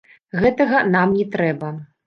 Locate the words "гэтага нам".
0.45-1.15